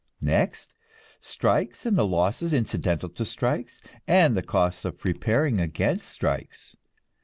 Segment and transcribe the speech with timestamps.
[0.19, 0.73] Next,
[1.19, 6.75] strikes and the losses incidental to strikes, and the costs of preparing against strikes.